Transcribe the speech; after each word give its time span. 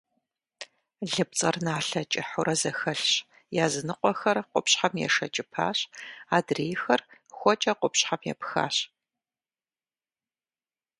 Лыпцӏэр 1.11 1.55
налъэ 1.65 2.01
кӏыхьурэ 2.11 2.55
зэхэлъщ, 2.61 3.13
языныкъуэхэр 3.65 4.37
къупщхьэм 4.51 4.93
ешэкӏыпащ, 5.07 5.79
адрейхэр 6.37 7.01
хуэкӏэ 7.37 7.73
къупщхьэм 7.79 8.21
епхащ. 8.33 8.75